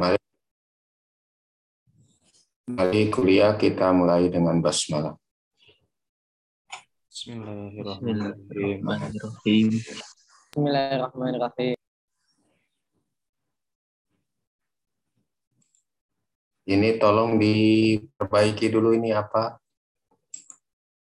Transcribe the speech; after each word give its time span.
Mari, 0.00 0.16
mari 2.72 3.12
kuliah 3.12 3.52
kita 3.52 3.92
mulai 3.92 4.32
dengan 4.32 4.56
basmalah. 4.64 5.12
Bismillahirrahmanirrahim. 7.12 9.68
Bismillahirrahmanirrahim. 10.48 11.76
Ini 16.64 16.96
tolong 16.96 17.36
diperbaiki 17.36 18.72
dulu 18.72 18.96
ini 18.96 19.12
apa? 19.12 19.60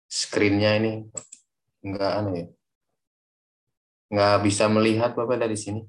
Screen-nya 0.06 0.78
ini 0.78 1.02
enggak 1.82 2.12
aneh 2.22 2.34
ya. 2.38 2.46
Enggak 4.14 4.46
bisa 4.46 4.70
melihat 4.70 5.18
Bapak 5.18 5.42
dari 5.42 5.58
sini. 5.58 5.82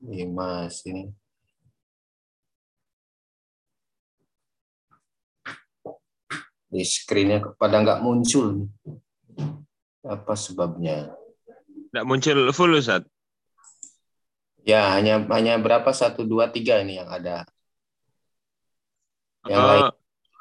Lima 0.00 0.64
sini. 0.72 1.04
Di 6.70 6.86
screen-nya 6.86 7.42
pada 7.58 7.82
nggak 7.82 8.00
muncul. 8.00 8.70
Apa 10.06 10.32
sebabnya? 10.38 11.12
Tidak 11.90 12.04
muncul 12.06 12.48
full 12.54 12.78
Ustaz. 12.78 13.04
Ya, 14.62 14.88
hanya 14.94 15.20
hanya 15.34 15.58
berapa? 15.58 15.90
Satu, 15.90 16.22
dua, 16.22 16.48
tiga 16.48 16.78
ini 16.80 16.96
yang 17.00 17.10
ada. 17.10 17.44
Yang 19.44 19.60
Oh, 19.60 19.66
lain 19.66 19.84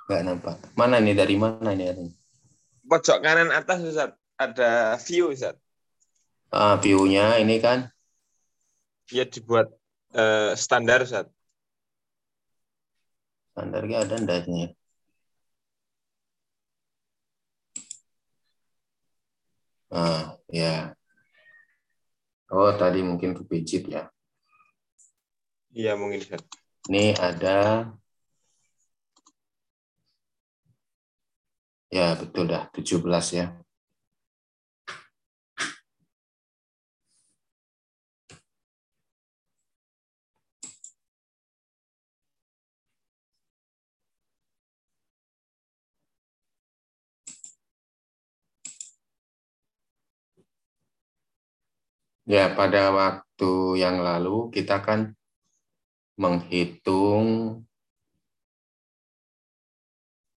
nggak 0.09 0.21
nampak. 0.25 0.55
Mana 0.77 0.97
nih? 1.01 1.15
Dari 1.17 1.35
mana 1.37 1.71
nih? 1.73 2.13
Pojok 2.85 3.19
kanan 3.21 3.49
atas 3.51 3.79
Ustaz. 3.83 4.11
Ada 4.39 4.95
view 5.03 5.33
Ustaz. 5.33 5.57
Ah, 6.53 6.77
view-nya 6.77 7.37
ini 7.41 7.57
kan. 7.61 7.89
Ya 9.09 9.25
dibuat 9.25 9.67
eh, 10.13 10.53
standar 10.53 11.01
Ustaz. 11.01 11.27
Standarnya 13.53 14.05
ada 14.05 14.15
ndaknya. 14.21 14.73
Ah, 19.89 20.37
ya. 20.53 20.93
Oh, 22.53 22.69
tadi 22.77 23.01
mungkin 23.01 23.33
kepijit 23.33 23.89
ya. 23.89 24.09
Iya 25.73 25.97
mungkin 25.97 26.21
Ustaz. 26.21 26.45
Ini 26.89 27.17
ada 27.17 27.85
Ya, 31.89 32.13
betul 32.13 32.45
dah 32.45 32.69
17 32.69 33.33
ya. 33.33 33.49
Ya, 52.29 52.53
pada 52.53 52.93
waktu 52.93 53.81
yang 53.81 54.05
lalu 54.05 54.53
kita 54.53 54.85
kan 54.85 55.17
menghitung 56.13 57.65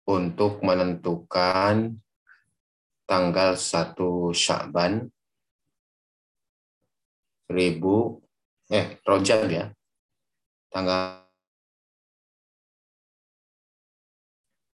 untuk 0.07 0.63
menentukan 0.63 1.99
tanggal 3.11 3.59
1 3.59 4.31
Syakban 4.31 5.11
1000 7.51 8.23
eh 8.71 9.03
Rojab 9.03 9.51
ya. 9.51 9.75
Tanggal 10.71 11.27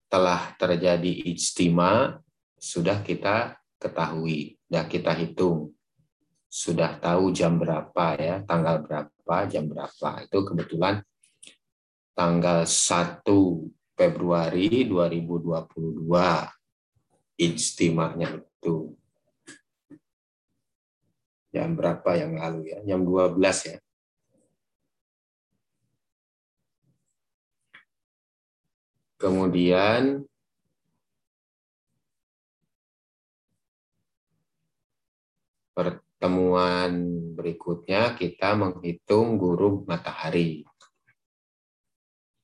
telah 0.07 0.55
terjadi 0.55 1.11
ijtima 1.35 2.21
sudah 2.55 3.03
kita 3.03 3.59
ketahui, 3.75 4.55
sudah 4.71 4.87
kita 4.87 5.11
hitung. 5.19 5.75
Sudah 6.53 7.01
tahu 7.01 7.33
jam 7.33 7.57
berapa 7.57 8.13
ya, 8.13 8.45
tanggal 8.45 8.85
berapa, 8.85 9.35
jam 9.49 9.65
berapa. 9.65 10.21
Itu 10.21 10.45
kebetulan 10.45 11.01
tanggal 12.13 12.69
1 12.69 13.25
Februari 13.97 14.85
2022 14.85 15.97
ijtimanya 17.41 18.37
itu. 18.37 18.93
Jam 21.49 21.73
berapa 21.73 22.21
yang 22.21 22.37
lalu 22.37 22.69
ya? 22.69 22.85
Jam 22.85 23.01
12 23.01 23.73
ya. 23.73 23.81
Kemudian 29.17 30.21
pertemuan 36.23 37.03
berikutnya 37.35 38.15
kita 38.15 38.55
menghitung 38.55 39.35
gurub 39.35 39.83
matahari. 39.83 40.63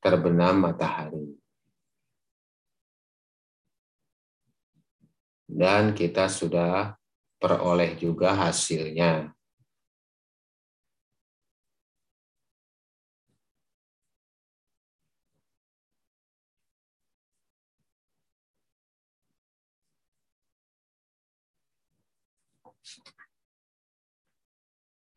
Terbenam 0.03 0.67
matahari. 0.67 1.39
Dan 5.47 5.95
kita 5.95 6.27
sudah 6.27 6.91
peroleh 7.39 7.95
juga 7.95 8.35
hasilnya. 8.35 9.31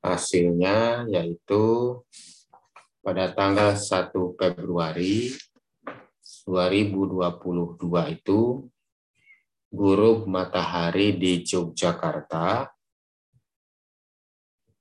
Hasilnya 0.02 1.06
yaitu 1.06 1.96
pada 3.06 3.30
tanggal 3.30 3.78
1 3.78 4.10
Februari 4.34 5.30
2022 6.46 8.18
itu 8.18 8.66
gurub 9.70 10.26
matahari 10.26 11.14
di 11.14 11.46
Yogyakarta 11.46 12.66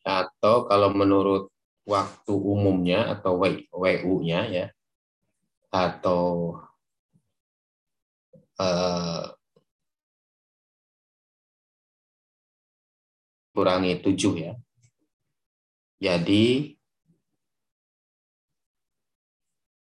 Atau 0.07 0.71
kalau 0.71 0.95
menurut 0.95 1.51
waktu 1.83 2.31
umumnya 2.31 3.19
atau 3.19 3.43
WU-nya 3.43 4.41
ya, 4.47 4.67
atau 5.75 6.55
eh, 8.63 9.25
kurangi 13.51 13.99
7 14.05 14.35
ya. 14.39 14.55
Jadi 15.97 16.77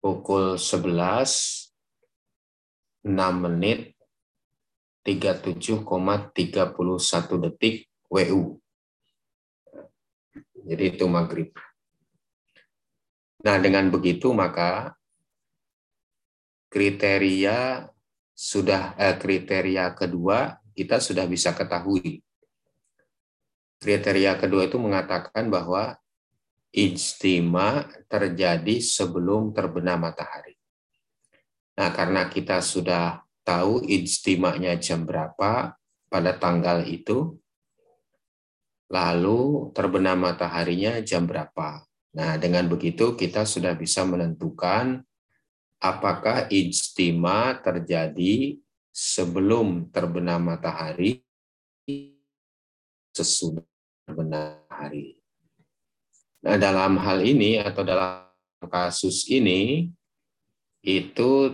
pukul 0.02 0.58
11 0.58 1.70
6 3.06 3.14
menit 3.40 3.96
37,31 5.06 7.40
detik 7.40 7.88
WU. 8.12 8.60
Jadi 10.70 10.84
itu 10.94 11.06
maghrib. 11.10 11.50
Nah, 13.42 13.58
dengan 13.58 13.90
begitu 13.90 14.30
maka 14.30 14.94
kriteria 16.70 17.90
sudah 18.38 18.94
eh, 19.02 19.18
kriteria 19.18 19.98
kedua 19.98 20.62
kita 20.78 21.02
sudah 21.02 21.26
bisa 21.26 21.58
ketahui. 21.58 22.22
Kriteria 23.82 24.38
kedua 24.38 24.70
itu 24.70 24.78
mengatakan 24.78 25.50
bahwa 25.50 25.98
ijtima 26.70 27.90
terjadi 28.06 28.78
sebelum 28.78 29.56
terbenam 29.56 30.06
matahari. 30.06 30.54
Nah, 31.80 31.90
karena 31.96 32.28
kita 32.30 32.62
sudah 32.62 33.24
tahu 33.42 33.82
ijtimanya 33.88 34.78
jam 34.78 35.08
berapa 35.08 35.74
pada 36.12 36.32
tanggal 36.38 36.86
itu, 36.86 37.40
lalu 38.90 39.70
terbenam 39.72 40.26
mataharinya 40.26 41.00
jam 41.06 41.30
berapa. 41.30 41.86
Nah, 42.10 42.42
dengan 42.42 42.66
begitu 42.66 43.14
kita 43.14 43.46
sudah 43.46 43.78
bisa 43.78 44.02
menentukan 44.02 45.06
apakah 45.78 46.50
ijtima 46.50 47.62
terjadi 47.62 48.58
sebelum 48.90 49.94
terbenam 49.94 50.42
matahari 50.42 51.22
sesudah 53.14 53.64
terbenam 54.10 54.58
matahari. 54.58 55.22
Nah, 56.42 56.58
dalam 56.58 56.98
hal 56.98 57.22
ini 57.22 57.62
atau 57.62 57.86
dalam 57.86 58.26
kasus 58.68 59.30
ini 59.30 59.94
itu 60.82 61.54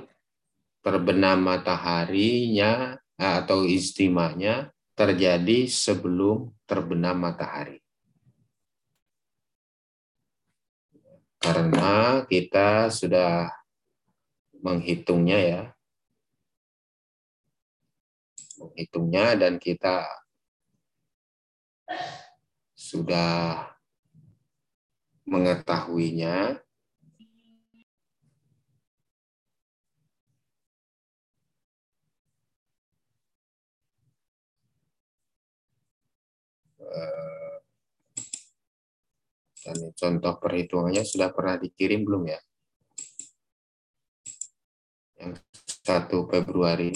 terbenam 0.86 1.42
mataharinya 1.42 2.96
atau 3.18 3.66
istimanya 3.66 4.75
terjadi 4.96 5.68
sebelum 5.68 6.56
terbenam 6.64 7.20
matahari. 7.20 7.84
Karena 11.38 12.26
kita 12.26 12.90
sudah 12.90 13.52
menghitungnya 14.64 15.40
ya. 15.40 15.64
Menghitungnya 18.58 19.38
dan 19.38 19.62
kita 19.62 20.08
sudah 22.74 23.70
mengetahuinya 25.28 26.65
eh, 36.96 37.56
dan 39.66 39.78
contoh 39.98 40.34
perhitungannya 40.38 41.02
sudah 41.02 41.34
pernah 41.34 41.58
dikirim 41.58 42.06
belum 42.06 42.24
ya? 42.30 42.40
Yang 45.18 45.42
1 45.86 46.30
Februari 46.30 46.92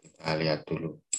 Kita 0.00 0.36
lihat 0.36 0.68
dulu. 0.68 1.09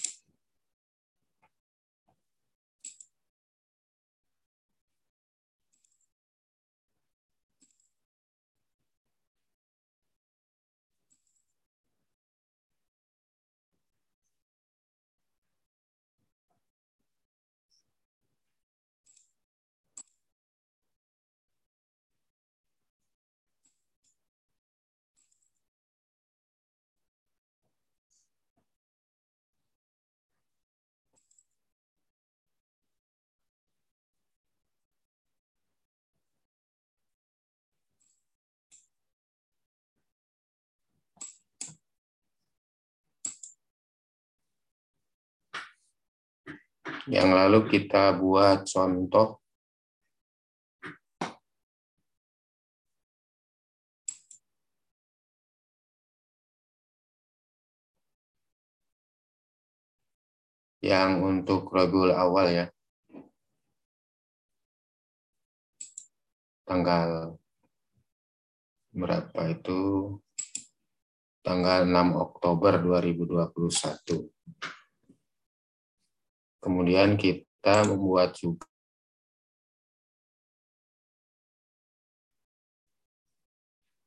Yang 47.10 47.28
lalu 47.34 47.58
kita 47.66 48.14
buat 48.14 48.62
contoh 48.62 49.42
yang 60.82 61.22
untuk 61.22 61.70
Rabiul 61.70 62.14
Awal 62.14 62.46
ya. 62.54 62.66
Tanggal 66.62 67.34
berapa 68.94 69.40
itu? 69.50 69.78
Tanggal 71.42 71.82
6 71.82 72.14
Oktober 72.14 72.78
2021. 72.78 74.30
Kemudian 76.62 77.18
kita 77.18 77.82
membuat 77.90 78.38
juga 78.38 78.70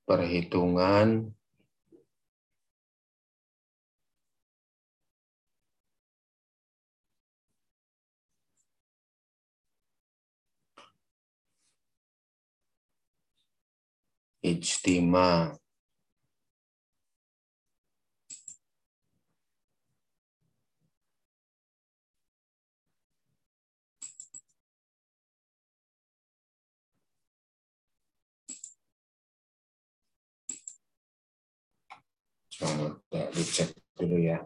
perhitungan 0.08 1.36
ijtima 14.46 15.58
Coba 32.56 32.96
dicek 33.36 33.76
dulu 34.00 34.18
ya. 34.24 34.40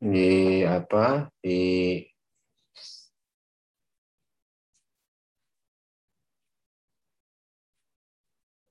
Di 0.00 0.64
apa? 0.64 1.28
Di 1.44 2.00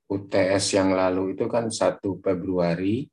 UTS 0.08 0.66
yang 0.74 0.96
lalu 0.96 1.36
itu 1.36 1.46
kan 1.52 1.68
1 1.68 2.00
Februari 2.24 3.06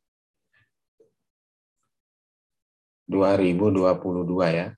2022 3.05 3.85
ya. 4.49 4.73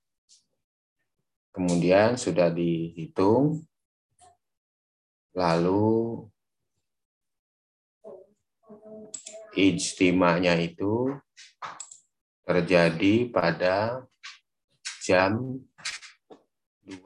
Kemudian 1.55 2.19
sudah 2.19 2.51
dihitung, 2.51 3.63
lalu 5.37 6.25
ijtimanya 9.57 10.55
itu 10.61 11.17
terjadi 12.47 13.27
pada 13.33 14.07
jam 15.03 15.59
12 16.87 17.03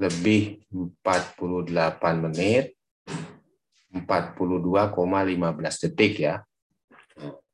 lebih 0.00 0.64
48 0.72 2.24
menit 2.24 2.74
42,15 3.92 5.82
detik 5.86 6.12
ya. 6.24 6.42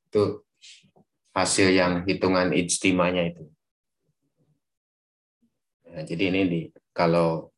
Itu 0.08 0.46
hasil 1.36 1.68
yang 1.74 2.06
hitungan 2.08 2.52
ijtimanya 2.56 3.34
itu. 3.34 3.44
Nah, 5.92 6.04
jadi 6.04 6.28
ini 6.32 6.40
di 6.48 6.60
kalau 6.92 7.52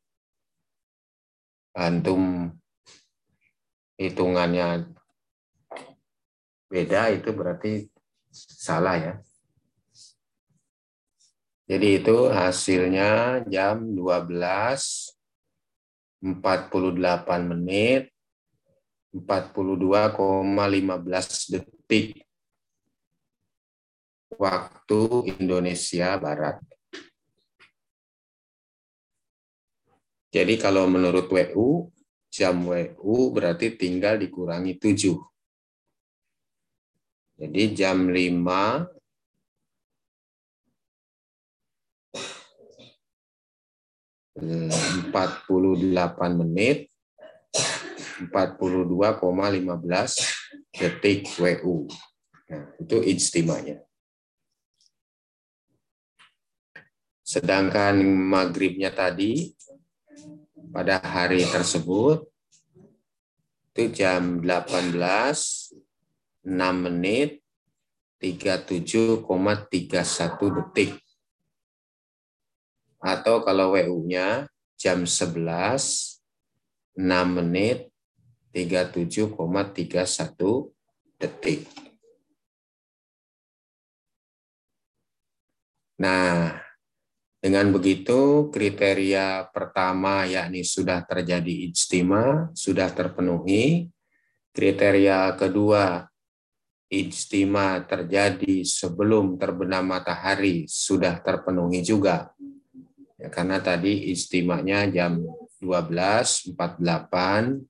antum 1.75 2.51
hitungannya 3.99 4.87
beda 6.71 7.11
itu 7.11 7.35
berarti 7.35 7.91
salah 8.31 8.95
ya. 8.95 9.15
Jadi 11.69 12.01
itu 12.01 12.31
hasilnya 12.31 13.43
jam 13.45 13.93
12 13.93 15.13
48 16.19 17.39
menit 17.45 18.09
42,15 19.13 21.53
detik 21.53 22.25
waktu 24.39 25.01
Indonesia 25.37 26.17
Barat. 26.17 26.57
Jadi 30.29 30.61
kalau 30.61 30.85
menurut 30.85 31.25
WU, 31.25 31.89
jam 32.39 32.63
WU 32.63 33.35
berarti 33.35 33.75
tinggal 33.75 34.15
dikurangi 34.15 34.79
7. 34.79 35.19
Jadi 37.35 37.61
jam 37.75 38.07
5 38.07 38.87
48 44.39 46.39
menit 46.39 46.87
42,15 48.31 49.19
detik 50.71 51.27
WU. 51.35 51.91
Nah, 52.47 52.71
itu 52.79 53.03
ijtimanya. 53.03 53.83
Sedangkan 57.19 57.99
maghribnya 58.07 58.95
tadi 58.95 59.51
pada 60.71 61.03
hari 61.03 61.43
tersebut 61.45 62.28
itu 63.79 64.03
jam 64.03 64.43
18 64.43 64.99
6 64.99 65.71
menit 66.83 67.39
37,31 68.19 69.23
detik 70.51 70.99
atau 72.99 73.39
kalau 73.39 73.79
WU-nya 73.79 74.51
jam 74.75 75.07
11 75.07 76.19
6 76.99 77.07
menit 77.31 77.87
37,31 78.51 79.39
detik. 81.15 81.63
Nah, 86.03 86.59
dengan 87.39 87.71
begitu 87.71 88.51
kriteria 88.51 89.47
pertama 89.55 90.27
yakni 90.27 90.67
sudah 90.67 91.07
terjadi 91.07 91.71
ijtima 91.71 92.51
sudah 92.51 92.91
terpenuhi. 92.91 93.87
Kriteria 94.51 95.39
kedua 95.39 96.03
ijtima 96.91 97.79
terjadi 97.87 98.67
sebelum 98.67 99.39
terbenam 99.39 99.87
matahari 99.87 100.67
sudah 100.67 101.15
terpenuhi 101.23 101.79
juga. 101.79 102.35
Ya, 103.15 103.31
karena 103.31 103.63
tadi 103.63 104.11
istimanya 104.11 104.83
jam 104.91 105.23
12, 105.63 106.55
48, 106.55 107.63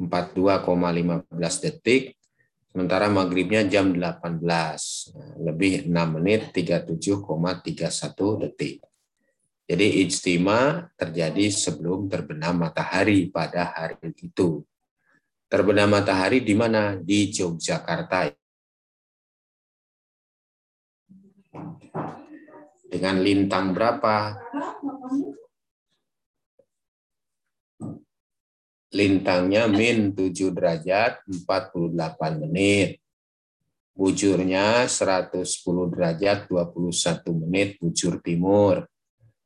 42,15 0.00 1.64
detik, 1.64 2.16
sementara 2.72 3.12
maghribnya 3.12 3.64
jam 3.68 3.92
18, 3.92 4.40
lebih 5.40 5.84
6 5.88 6.16
menit 6.16 6.52
37,31 6.56 8.40
detik. 8.48 8.80
Jadi 9.72 10.04
ijtima 10.04 10.84
terjadi 11.00 11.48
sebelum 11.48 12.04
terbenam 12.04 12.60
matahari 12.60 13.32
pada 13.32 13.72
hari 13.72 14.12
itu. 14.20 14.60
Terbenam 15.48 15.96
matahari 15.96 16.44
di 16.44 16.52
mana? 16.52 17.00
Di 17.00 17.32
Yogyakarta. 17.32 18.36
Dengan 22.84 23.16
lintang 23.24 23.72
berapa? 23.72 24.36
Lintangnya 28.92 29.72
min 29.72 30.12
7 30.12 30.52
derajat 30.52 31.24
48 31.48 32.44
menit. 32.44 33.00
Bujurnya 33.96 34.84
110 34.84 35.40
derajat 35.96 36.44
21 36.44 37.40
menit 37.40 37.80
bujur 37.80 38.20
timur. 38.20 38.91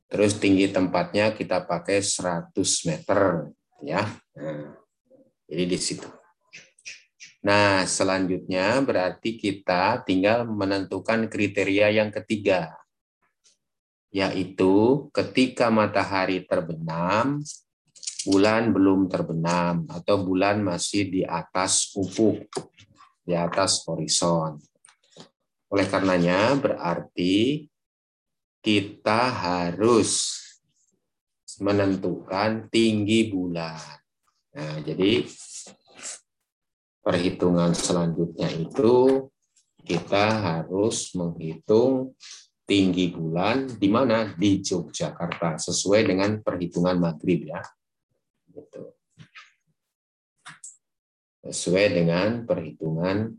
Terus 0.06 0.38
tinggi 0.38 0.70
tempatnya 0.70 1.34
kita 1.34 1.66
pakai 1.66 1.98
100 1.98 2.54
meter 2.86 3.50
ya. 3.82 4.06
Nah, 4.38 4.78
jadi 5.50 5.64
di 5.66 5.78
situ. 5.78 6.06
Nah, 7.46 7.86
selanjutnya 7.86 8.82
berarti 8.82 9.38
kita 9.38 10.02
tinggal 10.02 10.46
menentukan 10.46 11.30
kriteria 11.30 11.94
yang 11.94 12.10
ketiga 12.10 12.74
yaitu 14.16 15.06
ketika 15.12 15.68
matahari 15.68 16.40
terbenam, 16.48 17.44
bulan 18.24 18.72
belum 18.72 19.12
terbenam 19.12 19.84
atau 19.92 20.24
bulan 20.24 20.64
masih 20.64 21.12
di 21.12 21.20
atas 21.20 21.92
ufuk, 21.92 22.48
di 23.20 23.36
atas 23.36 23.84
horizon. 23.84 24.56
Oleh 25.68 25.84
karenanya 25.84 26.56
berarti 26.56 27.68
kita 28.66 29.30
harus 29.30 30.42
menentukan 31.62 32.66
tinggi 32.66 33.30
bulan. 33.30 33.78
Nah, 34.58 34.82
jadi 34.82 35.22
perhitungan 36.98 37.70
selanjutnya 37.78 38.50
itu 38.50 39.30
kita 39.86 40.42
harus 40.42 41.14
menghitung 41.14 42.18
tinggi 42.66 43.14
bulan 43.14 43.70
di 43.78 43.86
mana 43.86 44.34
di 44.34 44.58
Yogyakarta 44.58 45.62
sesuai 45.62 46.10
dengan 46.10 46.42
perhitungan 46.42 46.98
maghrib 46.98 47.46
ya. 47.46 47.62
Gitu. 48.50 48.82
Sesuai 51.46 52.02
dengan 52.02 52.42
perhitungan 52.42 53.30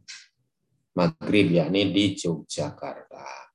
maghrib 0.95 1.51
yakni 1.51 1.91
di 1.91 2.15
Yogyakarta. 2.15 3.46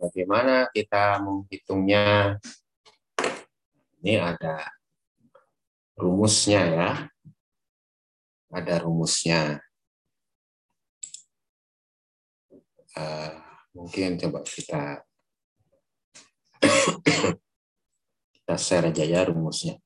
Bagaimana 0.00 0.64
kita 0.72 1.20
menghitungnya? 1.20 2.40
Ini 4.00 4.16
ada 4.16 4.64
rumusnya 5.92 6.62
ya. 6.64 6.90
Ada 8.48 8.80
rumusnya. 8.80 9.60
Uh, 12.96 13.36
mungkin 13.76 14.16
coba 14.16 14.40
kita 14.40 15.04
kita 18.40 18.54
share 18.56 18.88
aja 18.88 19.04
ya 19.04 19.20
rumusnya. 19.28 19.76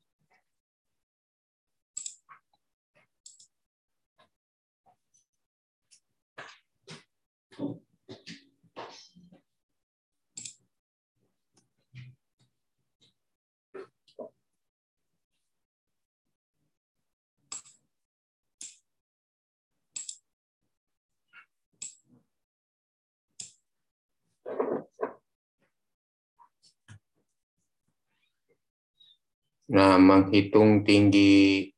Nah, 29.64 29.96
menghitung 29.96 30.84
tinggi 30.84 31.72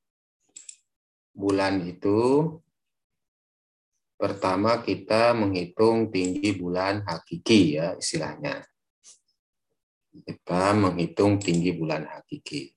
bulan 1.30 1.86
itu 1.86 2.50
pertama 4.18 4.82
kita 4.82 5.36
menghitung 5.36 6.10
tinggi 6.10 6.50
bulan 6.58 7.06
hakiki 7.06 7.78
ya 7.78 7.94
istilahnya. 7.94 8.66
Kita 10.16 10.74
menghitung 10.74 11.38
tinggi 11.38 11.70
bulan 11.76 12.10
hakiki. 12.10 12.74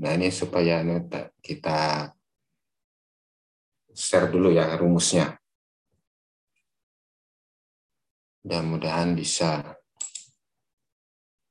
Nah, 0.00 0.16
ini 0.16 0.32
supaya 0.32 0.80
kita 1.44 2.08
share 3.92 4.32
dulu 4.32 4.48
ya 4.48 4.72
rumusnya. 4.80 5.36
Mudah-mudahan 8.40 9.12
bisa. 9.12 9.79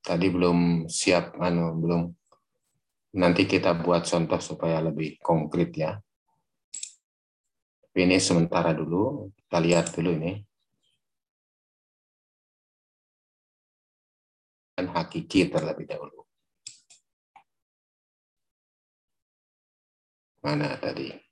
Tadi 0.09 0.25
belum 0.25 0.89
siap, 0.89 1.37
anu 1.37 1.77
belum. 1.77 2.09
Nanti 3.21 3.45
kita 3.45 3.77
buat 3.77 4.09
contoh 4.09 4.41
supaya 4.41 4.81
lebih 4.81 5.21
konkret 5.21 5.69
ya. 5.69 6.01
Ini 7.93 8.17
sementara 8.17 8.73
dulu, 8.73 9.29
kita 9.37 9.61
lihat 9.61 9.93
dulu 9.93 10.09
ini. 10.17 10.41
Dan 14.73 14.89
hakiki 14.89 15.45
terlebih 15.53 15.85
dahulu. 15.85 16.25
Mana 20.41 20.73
tadi? 20.81 21.28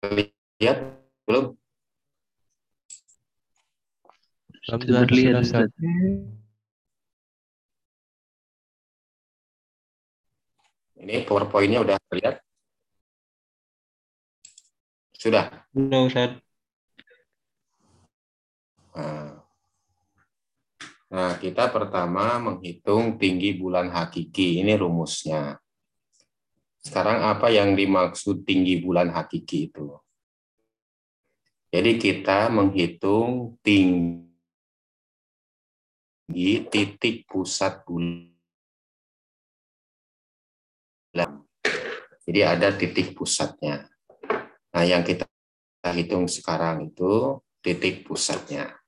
Terlihat 0.00 0.78
belum? 1.28 1.46
Belum 4.66 4.80
terlihat 5.06 5.44
Ustaz. 5.44 5.70
Ini 10.96 11.22
PowerPoint-nya 11.28 11.84
udah 11.84 11.96
terlihat? 12.10 12.42
Sudah? 15.14 15.52
Sudah 15.70 16.00
Ustaz. 16.08 16.30
Nah. 18.96 19.44
nah, 21.12 21.36
kita 21.36 21.68
pertama 21.68 22.40
menghitung 22.40 23.20
tinggi 23.20 23.60
bulan 23.60 23.92
hakiki. 23.92 24.64
Ini 24.64 24.80
rumusnya. 24.80 25.60
Sekarang 26.86 27.26
apa 27.26 27.50
yang 27.50 27.74
dimaksud 27.74 28.46
tinggi 28.46 28.78
bulan 28.78 29.10
hakiki 29.10 29.74
itu? 29.74 29.90
Jadi 31.74 31.98
kita 31.98 32.46
menghitung 32.46 33.58
tinggi 33.58 34.22
titik 36.70 37.26
pusat 37.26 37.82
bulan. 37.82 38.30
Jadi 42.22 42.40
ada 42.46 42.70
titik 42.70 43.18
pusatnya. 43.18 43.90
Nah, 44.70 44.86
yang 44.86 45.02
kita 45.02 45.26
hitung 45.90 46.30
sekarang 46.30 46.94
itu 46.94 47.42
titik 47.66 48.06
pusatnya. 48.06 48.78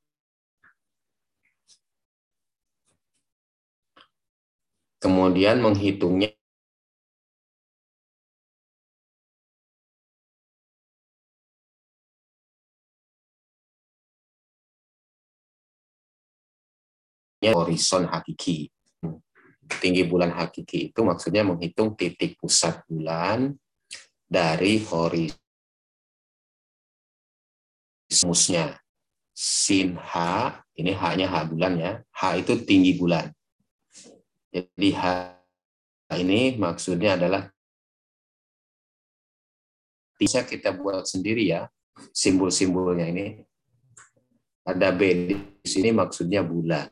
Kemudian 5.03 5.59
menghitungnya 5.59 6.38
horizon 17.43 18.11
hakiki. 18.11 18.71
Tinggi 19.69 20.03
bulan 20.09 20.33
hakiki 20.33 20.91
itu 20.91 21.01
maksudnya 21.05 21.45
menghitung 21.45 21.93
titik 21.95 22.41
pusat 22.41 22.81
bulan 22.89 23.53
dari 24.25 24.81
horizon 24.83 25.37
sin 29.39 29.95
H, 29.95 30.15
ini 30.75 30.91
H-nya 30.91 31.31
H 31.31 31.37
bulan 31.47 31.79
ya, 31.79 32.03
H 32.11 32.43
itu 32.43 32.59
tinggi 32.67 32.99
bulan. 32.99 33.31
Jadi 34.51 34.91
H 34.91 35.03
ini 36.19 36.59
maksudnya 36.59 37.15
adalah 37.15 37.47
bisa 40.19 40.43
kita 40.43 40.75
buat 40.75 41.07
sendiri 41.07 41.47
ya, 41.47 41.71
simbol-simbolnya 42.11 43.07
ini. 43.07 43.39
Ada 44.67 44.91
B 44.91 45.01
di 45.31 45.37
sini 45.63 45.95
maksudnya 45.95 46.43
bulan. 46.43 46.91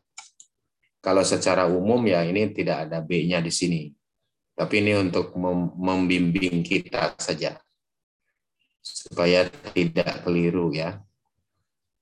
Kalau 1.06 1.22
secara 1.22 1.70
umum 1.70 2.02
ya 2.02 2.26
ini 2.26 2.50
tidak 2.50 2.90
ada 2.90 2.98
B-nya 2.98 3.38
di 3.38 3.54
sini. 3.54 3.94
Tapi 4.58 4.82
ini 4.82 4.98
untuk 4.98 5.38
membimbing 5.78 6.66
kita 6.66 7.14
saja. 7.14 7.62
Supaya 8.82 9.46
tidak 9.70 10.26
keliru 10.26 10.74
ya. 10.74 10.98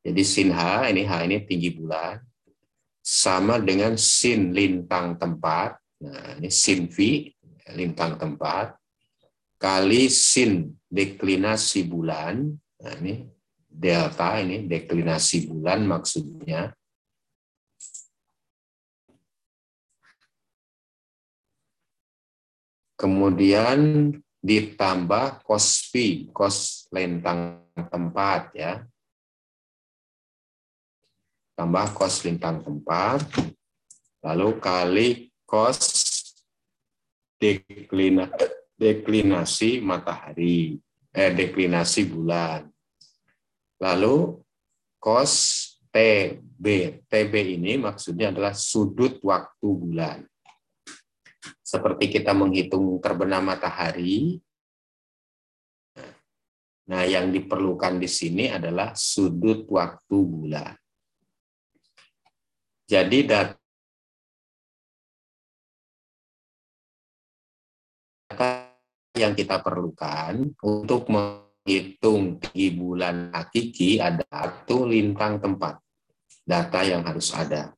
Jadi 0.01 0.25
sin 0.25 0.57
H, 0.57 0.89
ini 0.89 1.05
H 1.05 1.21
ini 1.29 1.37
tinggi 1.45 1.77
bulan. 1.77 2.17
Sama 3.05 3.61
dengan 3.61 4.01
sin 4.01 4.57
lintang 4.57 5.21
tempat. 5.21 5.77
Nah, 6.01 6.41
ini 6.41 6.49
sin 6.49 6.89
V, 6.89 7.29
lintang 7.77 8.17
tempat. 8.17 8.73
Kali 9.61 10.09
sin 10.09 10.81
deklinasi 10.89 11.85
bulan. 11.93 12.57
Nah, 12.81 12.95
ini 13.05 13.29
delta, 13.69 14.41
ini 14.41 14.65
deklinasi 14.65 15.53
bulan 15.53 15.85
maksudnya 15.85 16.73
Kemudian 23.05 24.09
ditambah 24.41 25.45
kos 25.45 25.93
fee, 25.93 26.33
kos 26.33 26.89
lintang 26.89 27.69
tempat 27.77 28.49
ya. 28.57 28.81
Tambah 31.53 31.93
kos 31.93 32.25
lintang 32.25 32.65
tempat, 32.65 33.29
lalu 34.25 34.57
kali 34.57 35.09
kos 35.45 35.85
deklina, 37.37 38.33
deklinasi 38.81 39.85
matahari, 39.85 40.81
eh 41.13 41.29
deklinasi 41.29 42.09
bulan. 42.09 42.73
Lalu 43.85 44.41
kos 44.97 45.33
TB. 45.93 46.65
TB 47.05 47.35
ini 47.61 47.77
maksudnya 47.77 48.33
adalah 48.33 48.57
sudut 48.57 49.21
waktu 49.21 49.69
bulan 49.69 50.25
seperti 51.65 52.13
kita 52.13 52.37
menghitung 52.37 53.01
terbenam 53.01 53.49
matahari. 53.49 54.37
Nah, 56.85 57.09
yang 57.09 57.33
diperlukan 57.33 57.97
di 57.97 58.05
sini 58.05 58.53
adalah 58.53 58.93
sudut 58.93 59.65
waktu 59.73 60.17
bulan. 60.21 60.77
Jadi 62.85 63.25
data 63.25 63.57
yang 69.17 69.33
kita 69.33 69.65
perlukan 69.65 70.53
untuk 70.61 71.09
menghitung 71.09 72.37
tinggi 72.45 72.77
bulan 72.77 73.33
hakiki 73.33 74.05
ada 74.05 74.21
satu 74.29 74.85
lintang 74.85 75.41
tempat. 75.41 75.81
Data 76.45 76.85
yang 76.85 77.09
harus 77.09 77.33
ada. 77.33 77.73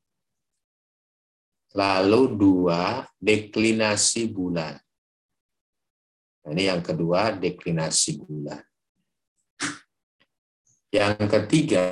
Lalu 1.77 2.41
dua, 2.41 3.05
deklinasi 3.21 4.33
bulan. 4.33 4.81
Ini 6.49 6.73
yang 6.73 6.81
kedua, 6.81 7.37
deklinasi 7.37 8.17
bulan. 8.25 8.65
Yang 10.89 11.21
ketiga, 11.29 11.85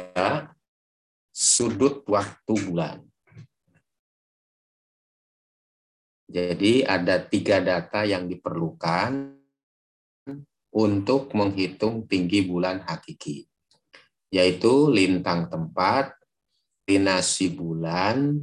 sudut 1.29 2.01
waktu 2.09 2.55
bulan. 2.65 3.05
Jadi 6.33 6.81
ada 6.81 7.21
tiga 7.21 7.61
data 7.61 8.09
yang 8.09 8.25
diperlukan 8.25 9.37
untuk 10.73 11.29
menghitung 11.37 12.09
tinggi 12.09 12.41
bulan 12.49 12.81
hakiki, 12.89 13.45
yaitu 14.33 14.89
lintang 14.89 15.53
tempat, 15.53 16.17
linasi 16.89 17.53
bulan, 17.53 18.41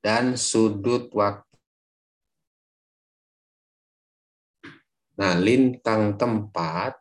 dan 0.00 0.36
sudut 0.36 1.12
waktu. 1.12 1.44
Nah, 5.20 5.36
lintang 5.36 6.16
tempat 6.16 6.96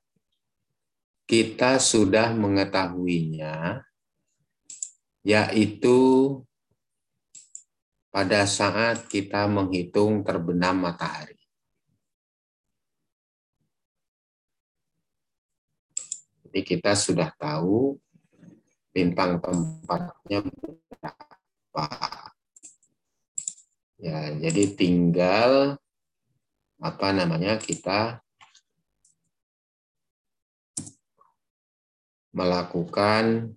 kita 1.24 1.80
sudah 1.80 2.36
mengetahuinya, 2.36 3.80
yaitu 5.24 6.00
pada 8.12 8.44
saat 8.44 9.08
kita 9.08 9.48
menghitung 9.48 10.26
terbenam 10.28 10.84
matahari. 10.84 11.40
Jadi 16.50 16.60
kita 16.66 16.98
sudah 16.98 17.30
tahu 17.38 17.94
bintang 18.90 19.38
tempatnya 19.38 20.42
berapa. 20.90 22.29
Ya, 24.00 24.32
jadi 24.32 24.64
tinggal 24.80 25.76
apa 26.80 27.12
namanya 27.12 27.60
kita 27.60 28.24
melakukan 32.32 33.52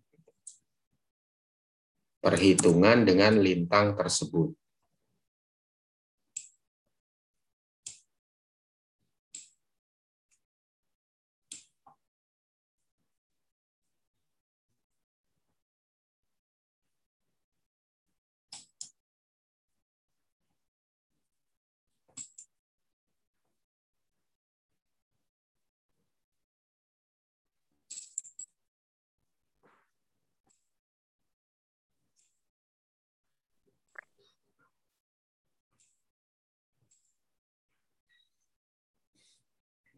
perhitungan 2.19 3.07
dengan 3.07 3.39
lintang 3.39 3.95
tersebut. 3.95 4.51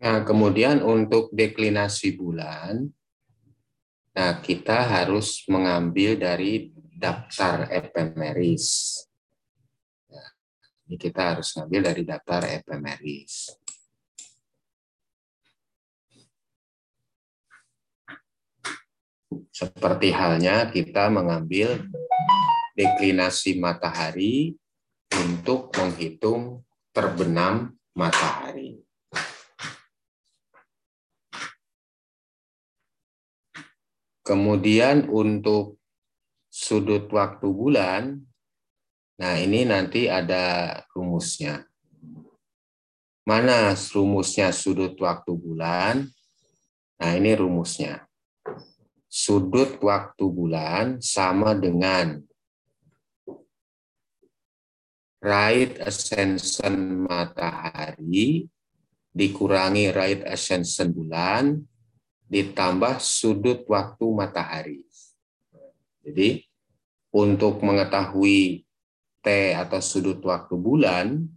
Nah, 0.04 0.20
kemudian 0.20 0.84
untuk 0.84 1.32
deklinasi 1.32 2.12
bulan, 2.20 2.92
nah 4.12 4.36
kita 4.44 4.84
harus 4.84 5.48
mengambil 5.48 6.20
dari 6.20 6.68
daftar 6.92 7.72
epemeris. 7.72 9.00
Nah, 10.12 10.28
ini 10.84 11.00
kita 11.00 11.32
harus 11.32 11.56
mengambil 11.56 11.80
dari 11.88 12.02
daftar 12.04 12.42
epemeris. 12.52 13.56
Seperti 19.56 20.12
halnya 20.12 20.68
kita 20.68 21.08
mengambil 21.08 21.80
deklinasi 22.76 23.56
matahari 23.56 24.52
untuk 25.16 25.72
menghitung 25.72 26.60
terbenam 26.92 27.72
matahari. 27.96 28.83
Kemudian 34.24 35.12
untuk 35.12 35.76
sudut 36.48 37.12
waktu 37.12 37.44
bulan, 37.44 38.24
nah 39.20 39.37
ini 39.37 39.68
nanti 39.68 40.08
ada 40.08 40.72
rumusnya. 40.96 41.68
Mana 43.28 43.76
rumusnya 43.76 44.48
sudut 44.48 44.96
waktu 44.96 45.32
bulan? 45.37 46.08
Nah 46.96 47.10
ini 47.12 47.37
rumusnya. 47.37 48.08
Sudut 49.12 49.76
waktu 49.84 50.24
bulan 50.24 51.04
sama 51.04 51.52
dengan 51.52 52.24
right 55.20 55.80
ascension 55.84 57.04
matahari 57.04 58.48
dikurangi 59.12 59.92
right 59.92 60.20
ascension 60.28 60.92
bulan 60.92 61.64
ditambah 62.34 62.98
sudut 62.98 63.62
waktu 63.70 64.06
matahari. 64.10 64.82
Jadi 66.02 66.42
untuk 67.14 67.62
mengetahui 67.62 68.66
T 69.22 69.26
atau 69.54 69.78
sudut 69.78 70.18
waktu 70.26 70.58
bulan, 70.58 71.30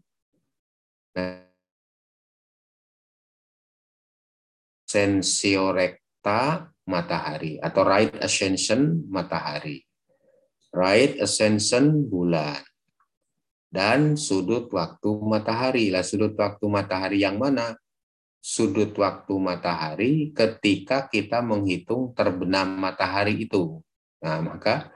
sensiorekta 4.89 6.73
matahari 6.89 7.61
atau 7.61 7.85
right 7.85 8.17
ascension 8.17 9.05
matahari. 9.05 9.85
Right 10.73 11.21
ascension 11.21 12.09
bulan. 12.09 12.65
Dan 13.69 14.17
sudut 14.17 14.73
waktu 14.73 15.09
matahari. 15.21 15.93
Lah 15.93 16.01
sudut 16.01 16.33
waktu 16.33 16.65
matahari 16.65 17.21
yang 17.21 17.37
mana? 17.37 17.77
Sudut 18.39 18.95
waktu 18.95 19.33
matahari 19.35 20.13
ketika 20.31 21.09
kita 21.11 21.43
menghitung 21.43 22.15
terbenam 22.15 22.77
matahari 22.77 23.47
itu. 23.47 23.83
Nah, 24.23 24.39
maka 24.41 24.89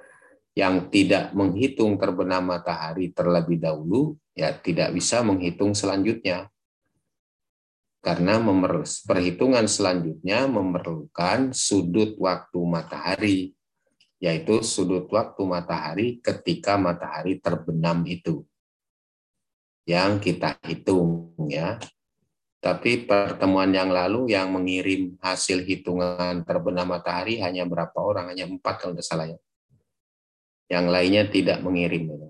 yang 0.51 0.91
tidak 0.91 1.32
menghitung 1.32 1.95
terbenam 1.95 2.51
matahari 2.51 3.12
terlebih 3.15 3.60
dahulu 3.60 4.19
ya 4.36 4.51
tidak 4.56 4.91
bisa 4.95 5.23
menghitung 5.23 5.71
selanjutnya. 5.71 6.51
Karena 8.01 8.41
perhitungan 9.06 9.69
selanjutnya 9.69 10.49
memerlukan 10.49 11.54
sudut 11.54 12.17
waktu 12.17 12.60
matahari, 12.65 13.39
yaitu 14.17 14.65
sudut 14.65 15.06
waktu 15.13 15.41
matahari 15.45 16.08
ketika 16.17 16.82
matahari 16.82 17.38
terbenam 17.38 18.01
itu. 18.10 18.41
Yang 19.86 20.34
kita 20.34 20.58
hitung 20.65 21.38
ya. 21.45 21.77
Tapi 22.62 23.10
pertemuan 23.10 23.74
yang 23.74 23.89
lalu 23.89 24.38
yang 24.38 24.54
mengirim 24.54 25.17
hasil 25.17 25.65
hitungan 25.65 26.45
terbenam 26.45 26.93
matahari 26.93 27.41
hanya 27.41 27.65
berapa 27.65 27.97
orang? 27.97 28.30
Hanya 28.30 28.45
empat 28.45 28.86
kalau 28.86 28.93
tidak 28.93 29.10
salah 29.10 29.26
ya. 29.26 29.41
Yang 30.69 30.86
lainnya 30.93 31.24
tidak 31.26 31.58
mengirim. 31.65 32.04
Ya. 32.06 32.30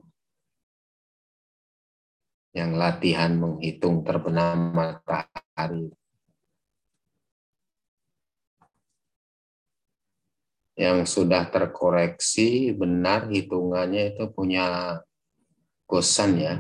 Yang 2.63 2.72
latihan 2.80 3.32
menghitung 3.36 4.08
terbenam 4.08 4.72
matahari. 4.72 5.91
Yang 10.80 11.12
sudah 11.12 11.44
terkoreksi 11.52 12.72
benar 12.72 13.28
hitungannya 13.28 14.15
itu 14.15 14.32
punya 14.32 14.96
kosan 15.84 16.39
ya 16.39 16.56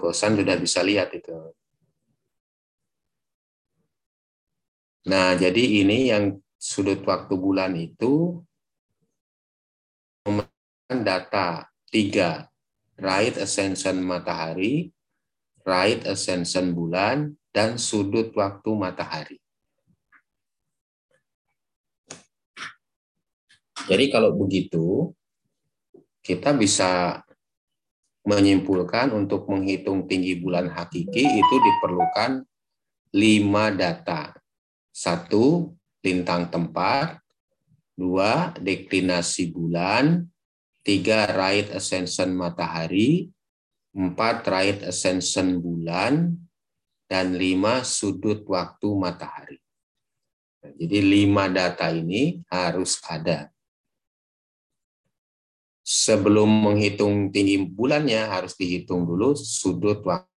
Gosan 0.00 0.38
sudah 0.38 0.56
bisa 0.58 0.80
lihat 0.84 1.12
itu. 1.16 1.34
Nah, 5.02 5.34
jadi 5.34 5.82
ini 5.82 6.14
yang 6.14 6.38
sudut 6.54 7.02
waktu 7.02 7.34
bulan 7.34 7.74
itu 7.74 8.38
memenuhi 10.22 11.02
data 11.02 11.66
tiga, 11.90 12.46
right 13.02 13.34
ascension 13.34 13.98
matahari, 13.98 14.94
right 15.66 16.06
ascension 16.06 16.70
bulan, 16.70 17.34
dan 17.50 17.82
sudut 17.82 18.30
waktu 18.38 18.70
matahari. 18.78 19.38
Jadi 23.90 24.04
kalau 24.14 24.38
begitu, 24.38 25.10
kita 26.22 26.54
bisa 26.54 27.18
menyimpulkan 28.22 29.12
untuk 29.12 29.50
menghitung 29.50 30.06
tinggi 30.06 30.38
bulan 30.38 30.70
hakiki 30.70 31.22
itu 31.22 31.54
diperlukan 31.58 32.46
lima 33.12 33.74
data. 33.74 34.32
Satu, 34.88 35.74
lintang 36.00 36.48
tempat. 36.48 37.20
Dua, 37.92 38.56
deklinasi 38.56 39.52
bulan. 39.52 40.24
Tiga, 40.80 41.28
right 41.30 41.68
ascension 41.76 42.32
matahari. 42.32 43.28
Empat, 43.92 44.48
right 44.48 44.80
ascension 44.88 45.60
bulan. 45.60 46.40
dan 47.12 47.36
5 47.36 47.84
sudut 47.84 48.40
waktu 48.48 48.88
matahari. 48.96 49.60
Jadi 50.64 51.28
5 51.28 51.52
data 51.52 51.92
ini 51.92 52.40
harus 52.48 52.96
ada. 53.04 53.51
Sebelum 55.82 56.46
menghitung 56.46 57.34
tinggi 57.34 57.58
bulannya 57.66 58.30
harus 58.30 58.54
dihitung 58.54 59.02
dulu 59.02 59.34
sudut 59.34 59.98
waktu. 60.06 60.30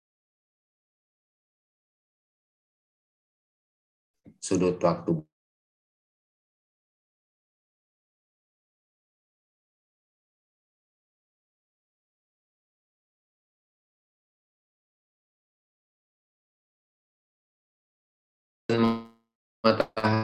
Sudut 4.39 4.79
waktu. 4.79 5.23
Matahari 19.63 20.22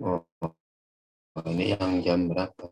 Oh, 0.00 0.24
ini 1.48 1.72
yang 1.72 1.92
jam 2.04 2.20
berapa? 2.28 2.68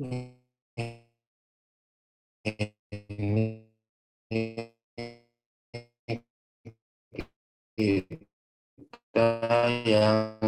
Kita 0.00 0.16
yang 9.84 10.40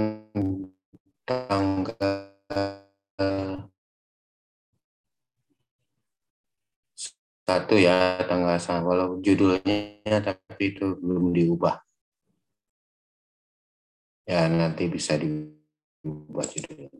tanggal 1.28 2.16
satu 7.44 7.76
ya 7.76 8.24
tanggal 8.24 8.56
satu 8.56 8.88
walau 8.88 9.20
judulnya 9.20 10.16
tapi 10.24 10.72
itu 10.72 10.96
belum 10.96 11.36
diubah. 11.36 11.76
Ya 14.24 14.48
nanti 14.48 14.88
bisa 14.88 15.20
diubah 15.20 16.48
judulnya 16.48 16.91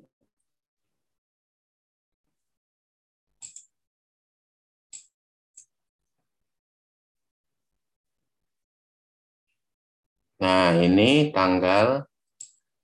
Nah, 10.43 10.75
ini 10.75 11.31
tanggal 11.31 12.03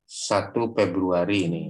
1 0.07 0.79
Februari 0.79 1.51
ini. 1.51 1.65